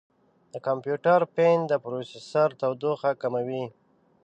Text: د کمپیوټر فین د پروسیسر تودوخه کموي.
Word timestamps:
د 0.53 0.53
کمپیوټر 0.67 1.19
فین 1.33 1.59
د 1.67 1.73
پروسیسر 1.83 2.49
تودوخه 2.59 3.11
کموي. 3.21 3.65